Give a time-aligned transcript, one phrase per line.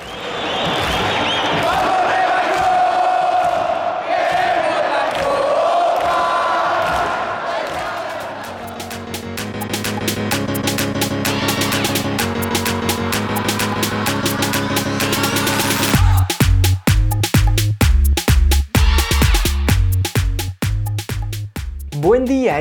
[0.00, 0.81] 何?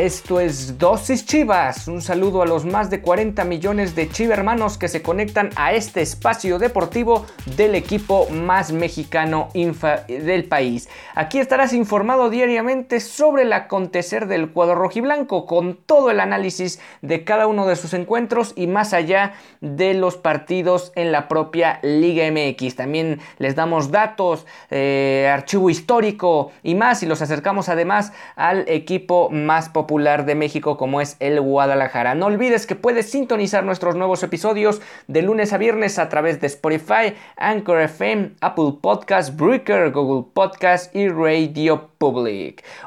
[0.02, 1.88] Esto es Dosis Chivas.
[1.88, 6.02] Un saludo a los más de 40 millones de chivermanos que se conectan a este
[6.02, 10.90] espacio deportivo del equipo más mexicano del país.
[11.14, 17.24] Aquí estarás informado diariamente sobre el acontecer del cuadro rojiblanco con todo el análisis de
[17.24, 22.24] cada uno de sus encuentros y más allá de los partidos en la propia Liga
[22.32, 22.76] MX.
[22.76, 29.30] También les damos datos, eh, archivo histórico y más y los acercamos además al equipo
[29.30, 32.16] más popular de México como es el Guadalajara.
[32.16, 36.48] No olvides que puedes sintonizar nuestros nuevos episodios de lunes a viernes a través de
[36.48, 41.91] Spotify, Anchor FM, Apple Podcast, Breaker, Google Podcast y Radio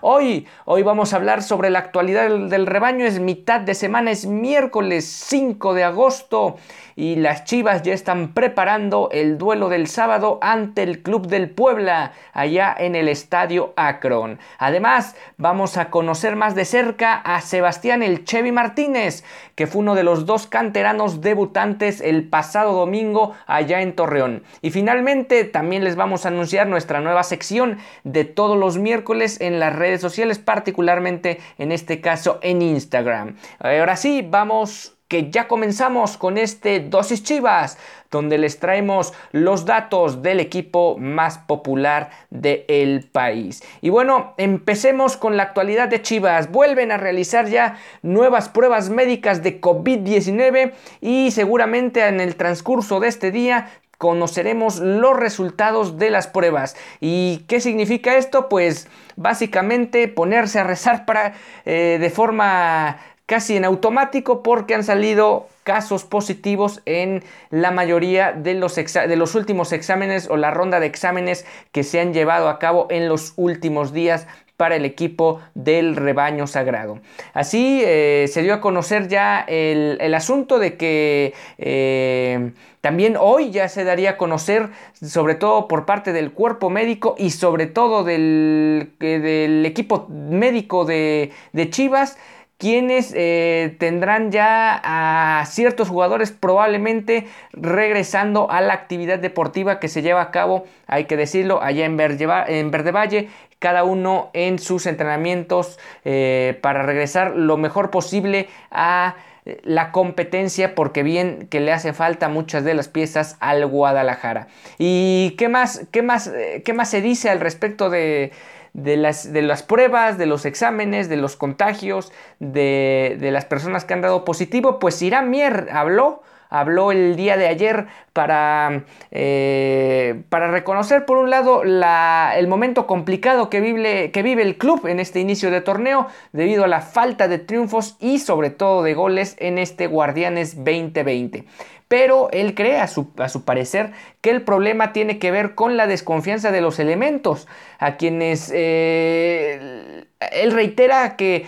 [0.00, 3.06] Hoy, hoy vamos a hablar sobre la actualidad del rebaño.
[3.06, 6.56] Es mitad de semana, es miércoles 5 de agosto
[6.96, 12.12] y las Chivas ya están preparando el duelo del sábado ante el Club del Puebla
[12.32, 14.40] allá en el Estadio Akron.
[14.58, 19.22] Además, vamos a conocer más de cerca a Sebastián El Chevy Martínez,
[19.54, 24.42] que fue uno de los dos canteranos debutantes el pasado domingo allá en Torreón.
[24.60, 29.03] Y finalmente, también les vamos a anunciar nuestra nueva sección de todos los miércoles
[29.40, 33.36] en las redes sociales, particularmente en este caso en Instagram.
[33.58, 37.78] Ahora sí, vamos que ya comenzamos con este Dosis Chivas,
[38.10, 43.62] donde les traemos los datos del equipo más popular del país.
[43.80, 46.50] Y bueno, empecemos con la actualidad de Chivas.
[46.50, 53.08] Vuelven a realizar ya nuevas pruebas médicas de COVID-19 y seguramente en el transcurso de
[53.08, 56.76] este día conoceremos los resultados de las pruebas.
[57.00, 58.48] ¿Y qué significa esto?
[58.48, 61.34] Pues básicamente ponerse a rezar para
[61.64, 68.54] eh, de forma casi en automático porque han salido casos positivos en la mayoría de
[68.54, 72.58] los, de los, últimos exámenes o la ronda de exámenes que se han llevado a
[72.58, 74.26] cabo en los últimos días
[74.56, 77.00] para el equipo del rebaño sagrado.
[77.32, 83.68] Así eh, se dio a conocer ya el, asunto de que eh, también hoy ya
[83.68, 84.68] se daría a conocer,
[85.02, 91.32] sobre todo por parte del cuerpo médico y sobre todo del, del equipo médico de,
[91.52, 92.16] de Chivas,
[92.58, 100.02] quienes eh, tendrán ya a ciertos jugadores probablemente regresando a la actividad deportiva que se
[100.02, 103.28] lleva a cabo, hay que decirlo, allá en, Verde Valle,
[103.58, 109.16] cada uno en sus entrenamientos eh, para regresar lo mejor posible a
[109.46, 114.46] eh, la competencia porque bien que le hace falta muchas de las piezas al Guadalajara.
[114.78, 116.32] ¿Y qué más, qué más,
[116.64, 118.32] qué más se dice al respecto de,
[118.74, 123.94] de las, de las pruebas, de los exámenes, de los contagios, de, las personas que
[123.94, 126.22] han dado positivo, pues Irán Mier habló
[126.54, 132.86] habló el día de ayer para, eh, para reconocer por un lado la, el momento
[132.86, 136.80] complicado que vive, que vive el club en este inicio de torneo debido a la
[136.80, 141.44] falta de triunfos y sobre todo de goles en este Guardianes 2020
[141.86, 143.12] pero él cree, a su,
[143.44, 147.46] parecer, que el problema tiene que ver con la desconfianza de los elementos,
[147.78, 151.46] a quienes eh, él reitera que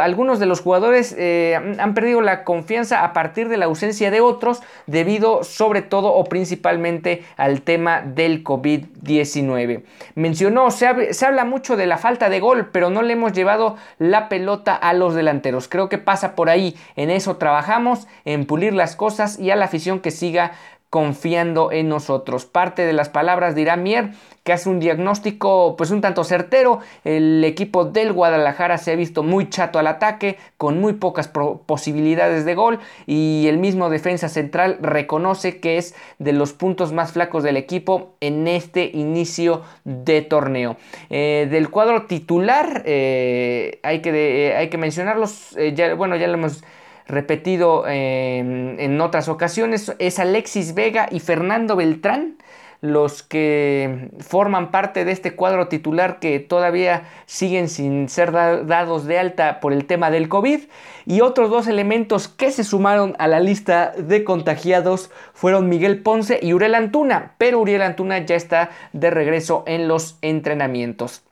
[0.00, 4.20] algunos de los jugadores eh, han perdido la confianza a partir de la ausencia de
[4.20, 9.82] otros debido sobre todo o principalmente al tema del COVID-19.
[10.14, 13.76] Mencionó, se, se habla mucho de la falta de gol, pero no le hemos llevado
[13.98, 15.68] la pelota a los delanteros.
[15.68, 19.66] Creo que pasa por ahí, en eso trabajamos, en pulir las cosas y a la
[19.66, 20.52] afición que siga
[20.92, 22.44] confiando en nosotros.
[22.44, 24.10] Parte de las palabras de Irán Mier,
[24.44, 26.80] que hace un diagnóstico pues un tanto certero.
[27.02, 32.44] El equipo del Guadalajara se ha visto muy chato al ataque, con muy pocas posibilidades
[32.44, 37.42] de gol y el mismo defensa central reconoce que es de los puntos más flacos
[37.42, 40.76] del equipo en este inicio de torneo.
[41.08, 46.34] Eh, del cuadro titular eh, hay, que hay que mencionarlos, eh, ya, bueno ya lo
[46.34, 46.62] hemos
[47.06, 52.36] repetido en otras ocasiones, es Alexis Vega y Fernando Beltrán
[52.82, 59.20] los que forman parte de este cuadro titular que todavía siguen sin ser dados de
[59.20, 60.62] alta por el tema del COVID.
[61.06, 66.40] Y otros dos elementos que se sumaron a la lista de contagiados fueron Miguel Ponce
[66.42, 71.22] y Uriel Antuna, pero Uriel Antuna ya está de regreso en los entrenamientos.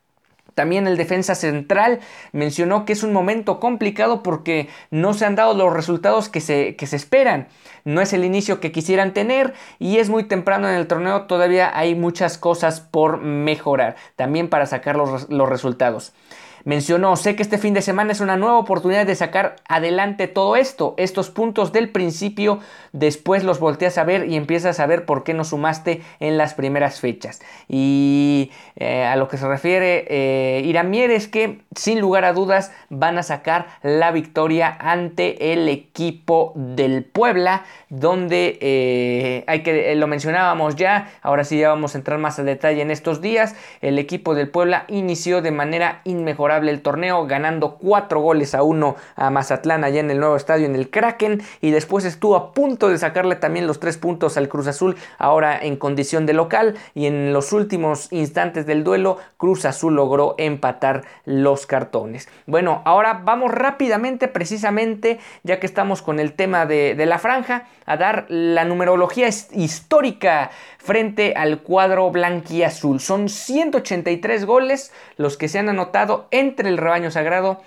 [0.55, 2.01] También el defensa central
[2.33, 6.77] mencionó que es un momento complicado porque no se han dado los resultados que se,
[6.77, 7.49] que se esperan.
[7.85, 11.77] No es el inicio que quisieran tener y es muy temprano en el torneo, todavía
[11.77, 16.13] hay muchas cosas por mejorar, también para sacar los, los resultados
[16.65, 20.57] mencionó, sé que este fin de semana es una nueva oportunidad de sacar adelante todo
[20.57, 22.61] esto, estos puntos del principio,
[22.93, 26.55] después los volteas a ver y empiezas a ver por qué no sumaste en las
[26.55, 27.41] primeras fechas.
[27.69, 32.73] Y eh, a lo que se refiere eh, Iramier es que sin lugar a dudas
[32.89, 40.07] van a sacar la victoria ante el equipo del Puebla, donde eh, hay que, lo
[40.07, 43.99] mencionábamos ya, ahora sí ya vamos a entrar más a detalle en estos días, el
[43.99, 49.31] equipo del Puebla inició de manera inmejorable el torneo, ganando 4 goles a 1 a
[49.31, 52.99] Mazatlán allá en el nuevo estadio en el Kraken y después estuvo a punto de
[52.99, 57.33] sacarle también los 3 puntos al Cruz Azul ahora en condición de local y en
[57.33, 62.29] los últimos instantes del duelo Cruz Azul logró empatar los cartones.
[62.47, 67.97] Bueno, ahora vamos rápidamente precisamente ya que estamos con el tema de, la franja a
[67.97, 73.01] dar la numerología histórica frente al cuadro blanquiazul.
[73.01, 77.61] Son 183 goles los que se han anotado entre el rebaño sagrado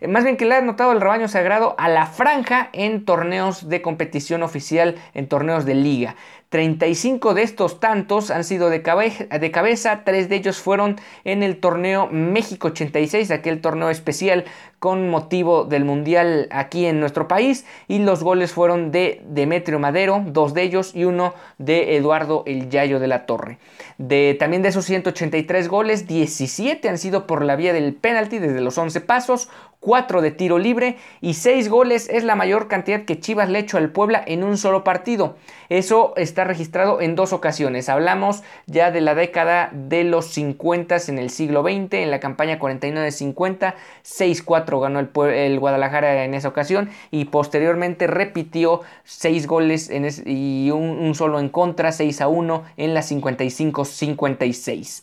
[0.00, 3.68] eh, más bien que le ha anotado el rebaño sagrado a la franja en torneos
[3.68, 6.16] de competición oficial, en torneos de liga.
[6.50, 12.08] 35 de estos tantos han sido de, cabeza, tres de ellos fueron en el torneo
[12.10, 14.44] México 86, aquel torneo especial
[14.80, 20.24] con motivo del Mundial aquí en nuestro país, y los goles fueron de Demetrio Madero,
[20.26, 23.58] dos de ellos, y uno de Eduardo El Yayo de la Torre.
[23.98, 28.60] De, también de esos 183 goles, 17 han sido por la vía del penalti desde
[28.60, 29.50] los 11 pasos,
[29.80, 33.78] 4 de tiro libre y 6 goles es la mayor cantidad que Chivas le hecho
[33.78, 35.36] al Puebla en un solo partido.
[35.70, 37.88] Eso está registrado en dos ocasiones.
[37.88, 42.58] Hablamos ya de la década de los 50 en el siglo XX, en la campaña
[42.58, 49.90] 49-50, 6-4 ganó el, Guadalajara en esa ocasión y posteriormente repitió 6 goles
[50.24, 55.02] y un, solo en contra, 6 a 1 en la 55-56.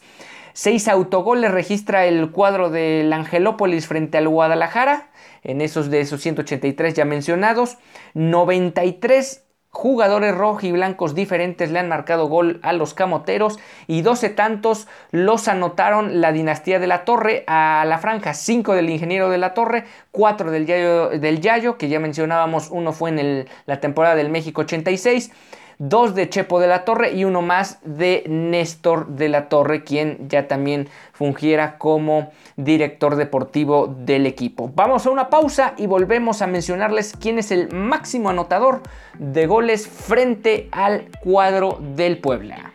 [0.54, 5.12] Seis autogoles registra el cuadro del Angelópolis frente al Guadalajara,
[5.44, 7.78] en esos de esos 183 ya mencionados.
[8.16, 9.47] 93
[9.78, 14.88] jugadores rojos y blancos diferentes le han marcado gol a los camoteros y 12 tantos
[15.12, 19.54] los anotaron la dinastía de la Torre a la franja, 5 del ingeniero de la
[19.54, 24.32] Torre, 4 del Yayo, del Yayo que ya mencionábamos, uno fue en la temporada del
[24.32, 25.32] México 86
[25.80, 30.30] dos de Chepo de la Torre y uno más de Néstor de la Torre, quien
[30.30, 34.72] ya también fungiera como director deportivo del equipo.
[34.76, 38.82] Vamos a una pausa y volvemos a mencionarles quién es el máximo anotador
[39.20, 42.74] de goles frente al cuadro del Puebla.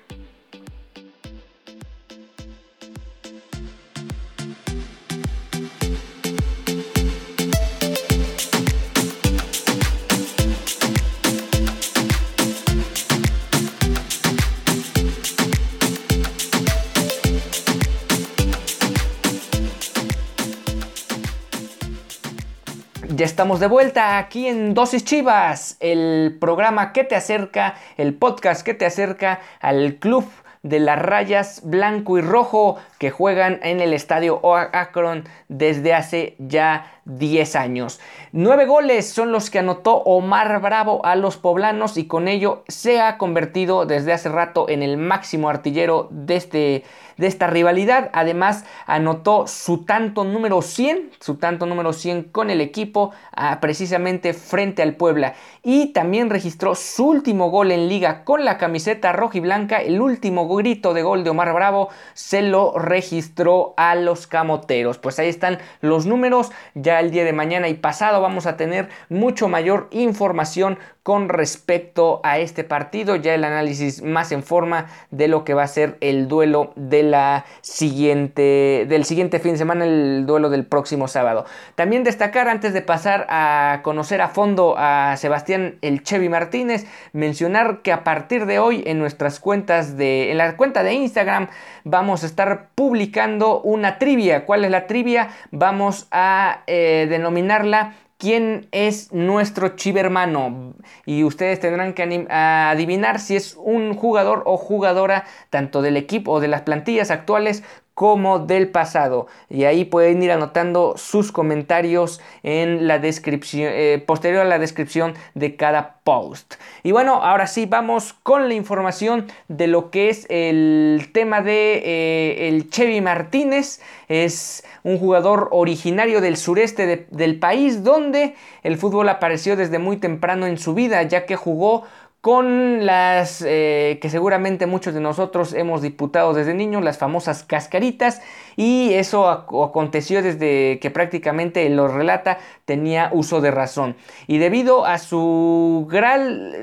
[23.23, 28.75] Estamos de vuelta aquí en Dosis Chivas, el programa que te acerca, el podcast que
[28.75, 30.29] te acerca al club
[30.65, 37.03] de las rayas blanco y rojo que juegan en el estadio Akron desde hace ya
[37.05, 37.99] 10 años.
[38.31, 43.01] Nueve goles son los que anotó Omar Bravo a los poblanos y con ello se
[43.01, 46.85] ha convertido desde hace rato en el máximo artillero de, este,
[47.17, 48.09] de esta rivalidad.
[48.13, 54.33] Además anotó su tanto número 100, su tanto número 100 con el equipo ah, precisamente
[54.33, 55.35] frente al Puebla.
[55.65, 59.79] Y también registró su último gol en liga con la camiseta roja y blanca.
[59.79, 64.99] El último grito de gol de Omar Bravo se lo registró a los camoteros.
[64.99, 66.51] Pues ahí están los números.
[66.75, 72.21] Ya el día de mañana y pasado vamos a tener mucho mayor información con respecto
[72.23, 75.97] a este partido, ya el análisis más en forma de lo que va a ser
[76.01, 81.45] el duelo de la siguiente, del siguiente fin de semana, el duelo del próximo sábado.
[81.75, 87.83] También destacar antes de pasar a conocer a fondo a Sebastián El Chevy Martínez, mencionar
[87.83, 91.49] que a partir de hoy en nuestras cuentas de, en la cuenta de Instagram
[91.83, 94.45] vamos a estar publicando una trivia.
[94.45, 95.29] ¿Cuál es la trivia?
[95.53, 100.75] Vamos a eh, denominarla quién es nuestro chivermano.
[101.07, 106.41] Y ustedes tendrán que adivinar si es un jugador o jugadora tanto del equipo o
[106.41, 107.63] de las plantillas actuales
[107.95, 109.27] como del pasado.
[109.49, 115.15] Y ahí pueden ir anotando sus comentarios en la descripción, eh, posterior a la descripción
[115.35, 116.55] de cada post.
[116.83, 121.83] Y bueno, ahora sí vamos con la información de lo que es el tema de
[121.85, 123.81] eh, el Chevy Martínez.
[124.09, 130.47] Es un jugador originario del sureste del país donde el fútbol apareció desde muy temprano
[130.47, 131.85] en su vida, ya que jugó
[132.23, 138.23] con las eh, que seguramente muchos de nosotros hemos diputado desde niños, las famosas cascaritas,
[138.57, 143.97] y eso aconteció desde que prácticamente lo relata tenía uso de razón.
[144.27, 145.89] Y debido a su,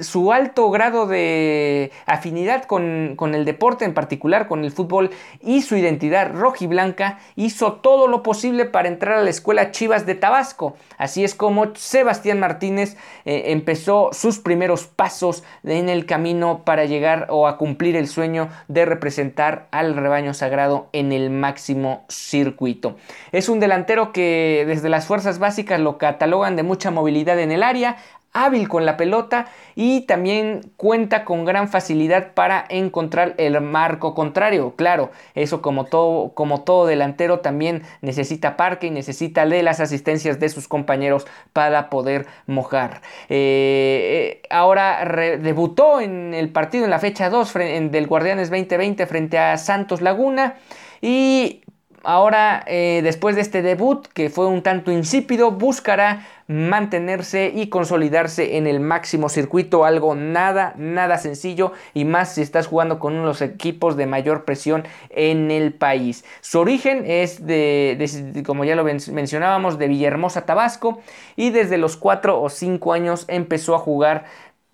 [0.02, 5.62] su alto grado de afinidad con, con el deporte, en particular con el fútbol, y
[5.62, 10.76] su identidad rojiblanca, hizo todo lo posible para entrar a la escuela Chivas de Tabasco.
[10.98, 17.28] Así es como Sebastián Martínez eh, empezó sus primeros pasos en el camino para llegar
[17.30, 22.98] o a cumplir el sueño de representar al rebaño sagrado en el máximo circuito.
[23.32, 27.64] Es un delantero que desde las fuerzas básicas lo catalogan de mucha movilidad en el
[27.64, 27.98] área,
[28.34, 34.76] hábil con la pelota y también cuenta con gran facilidad para encontrar el marco contrario.
[34.76, 40.40] Claro, eso como todo, como todo delantero también necesita parque y necesita de las asistencias
[40.40, 43.02] de sus compañeros para poder mojar.
[43.30, 45.04] Eh, eh, ahora
[45.42, 50.56] debutó en el partido en la fecha 2 del Guardianes 2020 frente a Santos Laguna
[51.02, 51.62] y
[52.04, 58.58] ahora, eh, después de este debut, que fue un tanto insípido, buscará mantenerse y consolidarse
[58.58, 63.22] en el máximo circuito, algo nada, nada sencillo y más si estás jugando con uno
[63.22, 66.26] de los equipos de mayor presión en el país.
[66.42, 71.00] Su origen es de, como ya lo mencionábamos, de Villahermosa, Tabasco
[71.36, 74.26] y desde los 4 o 5 años empezó a jugar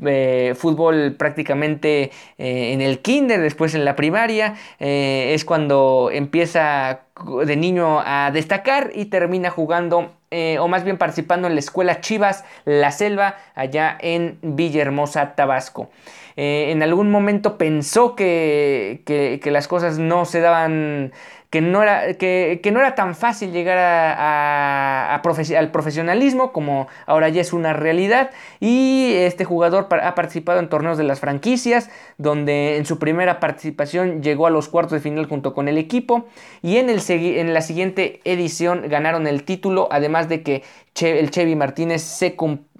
[0.03, 7.01] eh, fútbol prácticamente eh, en el kinder, después en la primaria, eh, es cuando empieza
[7.45, 10.11] de niño a destacar y termina jugando
[10.59, 15.89] o más bien participando en la escuela Chivas La Selva allá en Villahermosa, Tabasco.
[16.35, 21.13] en algún momento pensó que, que las cosas no se daban
[21.55, 27.39] que no era, que, no era tan fácil llegar a, al profesionalismo como ahora ya
[27.39, 28.31] es una realidad.
[28.59, 34.21] Y este jugador ha participado en torneos de las franquicias donde en su primera participación
[34.21, 36.25] llegó a los cuartos de final junto con el equipo.
[36.61, 40.63] Y en, el, en la siguiente edición ganaron el título además de que
[40.99, 42.35] el Chevy Martínez se,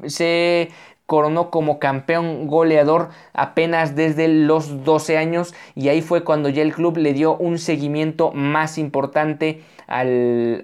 [0.08, 0.70] se
[1.06, 6.74] coronó como campeón goleador apenas desde los 12 años y ahí fue cuando ya el
[6.74, 10.64] club le dio un seguimiento más importante al,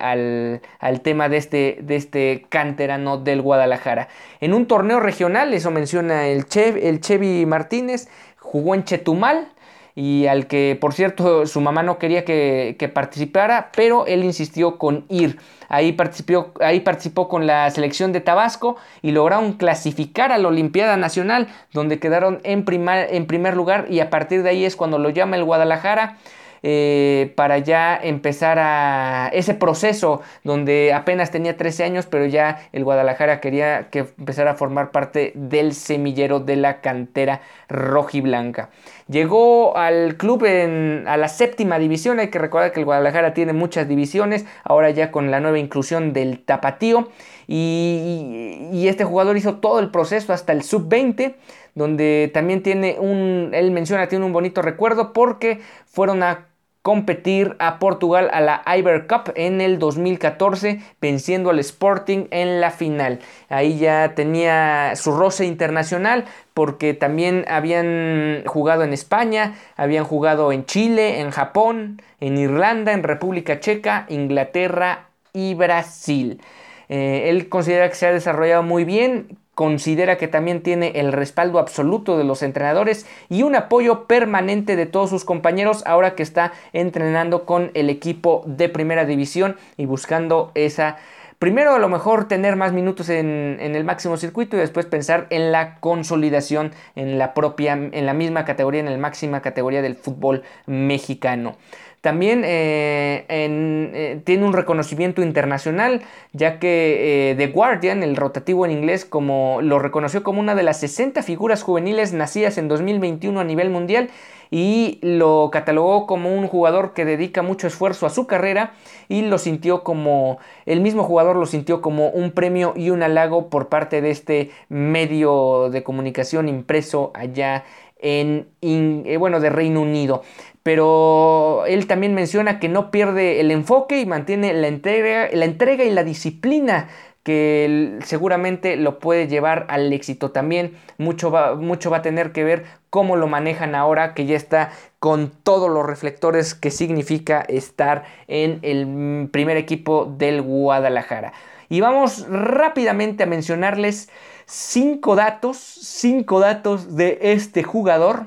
[1.04, 4.08] tema de este, de este canterano del Guadalajara.
[4.40, 9.48] En un torneo regional, eso menciona el, el Chevy Martínez, jugó en Chetumal
[9.96, 15.06] y al que por cierto su mamá no quería que, participara, pero él insistió con
[15.10, 15.40] ir.
[15.70, 20.98] Ahí participó, ahí participó con la selección de Tabasco y lograron clasificar a la Olimpiada
[20.98, 25.10] Nacional, donde quedaron en, en primer lugar y a partir de ahí es cuando lo
[25.10, 26.18] llama el Guadalajara.
[26.64, 32.84] Eh, para ya empezar a ese proceso donde apenas tenía 13 años, pero ya el
[32.84, 38.70] Guadalajara quería que empezara a formar parte del semillero de la cantera rojiblanca.
[39.08, 43.54] Llegó al club en, a la séptima división, hay que recordar que el Guadalajara tiene
[43.54, 47.10] muchas divisiones, ahora ya con la nueva inclusión del tapatío,
[47.48, 51.34] y, y este jugador hizo todo el proceso hasta el sub-20
[51.74, 56.51] donde también tiene un, él menciona, tiene un bonito recuerdo porque fueron a
[56.82, 62.72] competir a Portugal a la Iber Cup en el 2014, venciendo al Sporting en la
[62.72, 63.20] final.
[63.50, 70.66] Ahí ya tenía su roce internacional porque también habían jugado en España, habían jugado en
[70.66, 76.42] Chile, en Japón, en Irlanda, en República Checa, Inglaterra y Brasil.
[76.90, 81.60] Eh, él considera que se ha desarrollado muy bien, considera que también tiene el respaldo
[81.60, 86.54] absoluto de los entrenadores y un apoyo permanente de todos sus compañeros ahora que está
[86.74, 90.98] entrenando con el equipo de primera división y buscando esa
[91.42, 95.26] primero a lo mejor tener más minutos en, en, el máximo circuito y después pensar
[95.32, 99.96] en la consolidación en la propia, en la misma categoría, en la máxima categoría del
[99.96, 101.56] fútbol mexicano.
[102.02, 106.02] También eh, eh, tiene un reconocimiento internacional,
[106.34, 110.64] ya que eh, The Guardian, el rotativo en inglés, como, lo reconoció como una de
[110.64, 114.10] las 60 figuras juveniles nacidas en 2021 a nivel mundial
[114.50, 118.74] y lo catalogó como un jugador que dedica mucho esfuerzo a su carrera
[119.08, 123.50] y lo sintió como, el mismo jugador lo sintió como un premio y un halago
[123.50, 127.64] por parte de este medio de comunicación impreso allá
[128.02, 130.24] en, eh, bueno, de Reino Unido.
[130.64, 135.84] Pero él también menciona que no pierde el enfoque y mantiene la entrega, la entrega
[135.84, 136.90] y la disciplina
[137.24, 140.32] que seguramente lo puede llevar al éxito.
[140.32, 144.72] También mucho mucho va a tener que ver cómo lo manejan ahora que ya está
[145.00, 151.34] con todos los reflectores que significa estar en el primer equipo del Guadalajara.
[151.70, 154.10] Y vamos rápidamente a mencionarles
[154.52, 158.26] cinco datos, cinco datos de este jugador.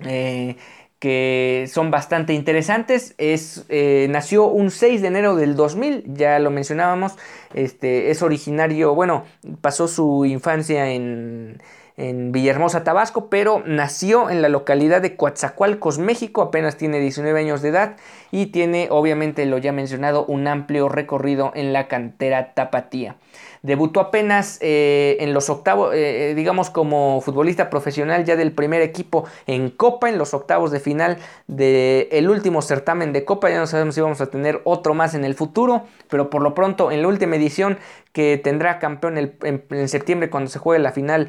[0.00, 0.56] Eh,
[0.98, 3.14] que son bastante interesantes.
[3.18, 7.12] Es, eh, nació un 6 de enero del 2000, ya lo mencionábamos.
[7.52, 9.24] Este, es originario, bueno,
[9.60, 11.60] pasó su infancia en,
[11.96, 17.62] en Villahermosa, Tabasco, pero nació en la localidad de Coatzacoalcos, México, apenas tiene 19 años
[17.62, 17.96] de edad
[18.32, 23.16] y tiene, obviamente, lo ya mencionado, un amplio recorrido en la cantera tapatía.
[23.62, 28.82] Debutó apenas eh, en los octavos, eh, eh, digamos como futbolista profesional ya del primer
[28.82, 33.48] equipo en Copa, en los octavos de final del último certamen de Copa.
[33.48, 36.52] Ya no sabemos si vamos a tener otro más en el futuro, pero por lo
[36.54, 37.78] pronto en la última edición
[38.14, 41.28] que tendrá campeón en, septiembre cuando se juegue la final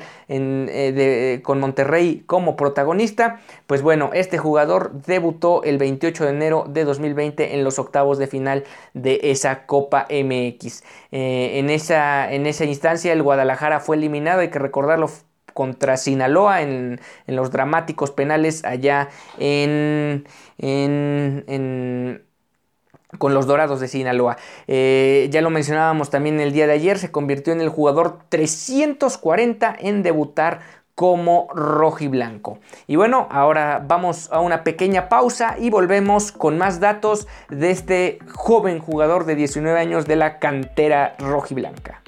[1.43, 3.41] con Monterrey como protagonista.
[3.67, 8.27] Pues bueno, este jugador debutó el 28 de enero de 2020 en los octavos de
[8.27, 8.63] final
[8.93, 10.83] de esa Copa MX.
[11.11, 15.09] en esa en esa instancia el Guadalajara fue eliminado, hay que recordarlo
[15.55, 20.25] contra Sinaloa en, los dramáticos penales allá en,
[23.17, 24.37] con los Dorados de Sinaloa.
[24.67, 29.75] Eh, ya lo mencionábamos también el día de ayer, se convirtió en el jugador 340
[29.79, 30.61] en debutar
[30.95, 32.59] como rojiblanco.
[32.87, 38.19] Y bueno, ahora vamos a una pequeña pausa y volvemos con más datos de este
[38.33, 42.01] joven jugador de 19 años de la cantera rojiblanca.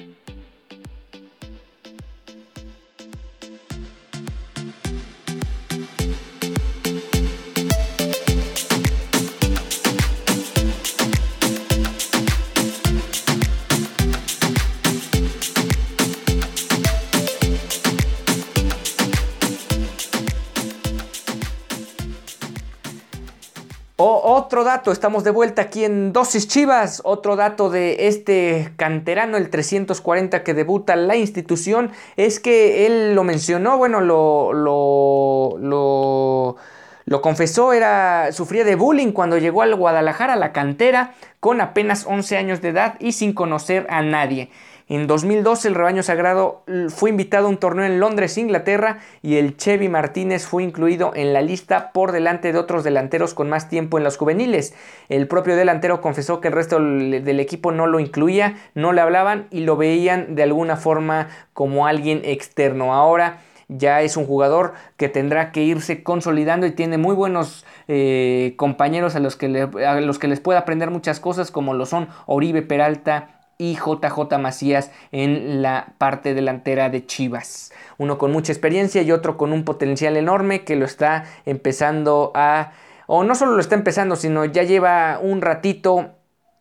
[24.86, 27.02] Estamos de vuelta aquí en Dosis Chivas.
[27.04, 33.24] Otro dato de este canterano, el 340 que debuta la institución, es que él lo
[33.24, 36.56] mencionó, bueno, lo, lo, lo,
[37.04, 42.06] lo confesó, era, sufría de bullying cuando llegó al Guadalajara, a la cantera, con apenas
[42.06, 44.50] 11 años de edad y sin conocer a nadie.
[44.90, 49.58] En 2012 el rebaño sagrado fue invitado a un torneo en Londres, Inglaterra, y el
[49.58, 53.98] Chevy Martínez fue incluido en la lista por delante de otros delanteros con más tiempo
[53.98, 54.74] en los juveniles.
[55.10, 59.46] El propio delantero confesó que el resto del equipo no lo incluía, no le hablaban
[59.50, 62.94] y lo veían de alguna forma como alguien externo.
[62.94, 68.54] Ahora ya es un jugador que tendrá que irse consolidando y tiene muy buenos eh,
[68.56, 72.08] compañeros a los, que a los que les puede aprender muchas cosas como lo son
[72.24, 77.72] Oribe Peralta, y JJ Macías en la parte delantera de Chivas.
[77.98, 82.72] Uno con mucha experiencia y otro con un potencial enorme que lo está empezando a...
[83.08, 86.14] o no solo lo está empezando, sino ya lleva un ratito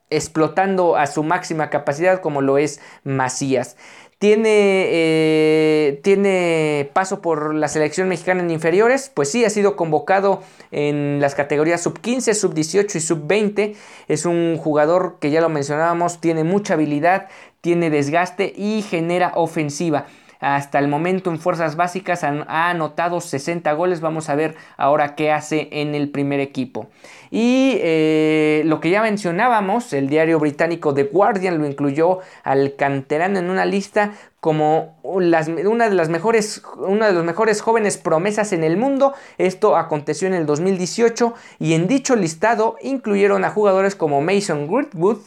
[0.09, 3.77] explotando a su máxima capacidad como lo es Macías.
[4.19, 10.41] Tiene, eh, tiene paso por la selección mexicana en inferiores, pues sí, ha sido convocado
[10.71, 13.75] en las categorías sub 15, sub 18 y sub 20.
[14.07, 17.27] Es un jugador que ya lo mencionábamos, tiene mucha habilidad,
[17.61, 20.07] tiene desgaste y genera ofensiva.
[20.39, 24.01] Hasta el momento en fuerzas básicas ha anotado 60 goles.
[24.01, 26.87] Vamos a ver ahora qué hace en el primer equipo.
[27.31, 33.39] Y eh, lo que ya mencionábamos, el diario británico The Guardian lo incluyó al canterano
[33.39, 38.63] en una lista como una, de las mejores, una de los mejores jóvenes promesas en
[38.63, 39.13] el mundo.
[39.37, 45.19] Esto aconteció en el 2018 y en dicho listado incluyeron a jugadores como Mason Greenwood,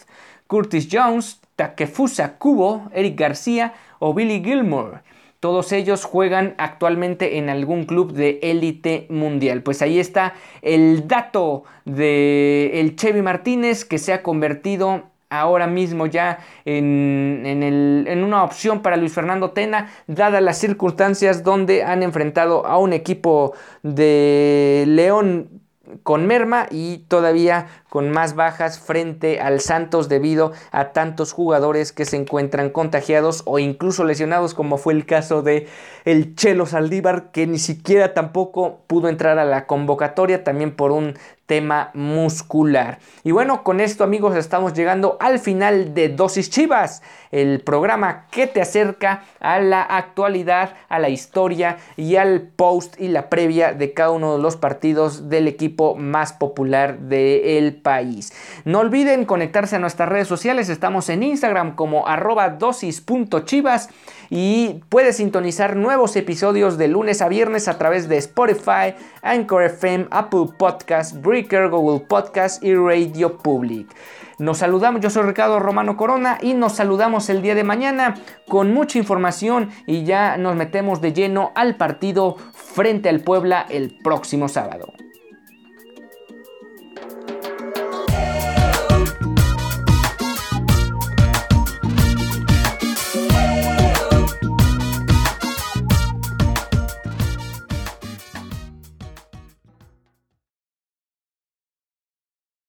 [0.46, 5.02] Curtis Jones, Takefusa Kubo, Eric García o Billy Gilmore.
[5.38, 9.62] Todos ellos juegan actualmente en algún club de élite mundial.
[9.62, 16.06] Pues ahí está el dato de el Chevy Martínez que se ha convertido ahora mismo
[16.06, 22.66] ya en, en, una opción para Luis Fernando Tena, dadas las circunstancias donde han enfrentado
[22.66, 25.59] a un equipo de León
[26.02, 32.04] con merma y todavía con más bajas frente al Santos debido a tantos jugadores que
[32.04, 35.68] se encuentran contagiados o incluso lesionados como fue el caso de
[36.04, 41.14] el Chelo Saldívar que ni siquiera tampoco pudo entrar a la convocatoria también por un
[41.50, 43.00] tema muscular.
[43.24, 48.46] Y bueno, con esto amigos estamos llegando al final de Dosis Chivas, el programa que
[48.46, 53.92] te acerca a la actualidad, a la historia y al post y la previa de
[53.92, 58.32] cada uno de los partidos del equipo más popular del país.
[58.64, 63.88] No olviden conectarse a nuestras redes sociales, estamos en Instagram como arroba dosis.chivas
[64.30, 70.06] y puedes sintonizar nuevos episodios de lunes a viernes a través de Spotify, Anchor FM,
[70.12, 73.88] Apple Podcasts, Breaker, Google Podcasts y Radio Public.
[74.38, 78.14] Nos saludamos, yo soy Ricardo Romano Corona y nos saludamos el día de mañana
[78.48, 83.98] con mucha información y ya nos metemos de lleno al partido frente al Puebla el
[84.02, 84.94] próximo sábado.